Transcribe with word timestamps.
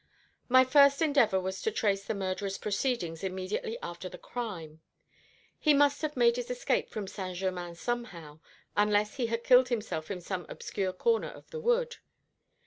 My 0.49 0.65
first 0.65 0.99
endeavour 1.03 1.39
was 1.39 1.61
to 1.61 1.69
trace 1.69 2.05
the 2.05 2.15
murderer's 2.15 2.57
proceedings 2.57 3.23
immediately 3.23 3.77
after 3.83 4.09
the 4.09 4.17
crime. 4.17 4.81
He 5.59 5.75
must 5.75 6.01
have 6.01 6.17
made 6.17 6.37
his 6.37 6.49
escape 6.49 6.89
from 6.89 7.05
Saint 7.05 7.37
Germain 7.37 7.75
somehow, 7.75 8.39
unless 8.75 9.17
he 9.17 9.27
had 9.27 9.43
killed 9.43 9.69
himself 9.69 10.09
in 10.09 10.19
some 10.19 10.47
obscure 10.49 10.91
corner 10.93 11.29
of 11.29 11.51
the 11.51 11.59
wood. 11.59 11.97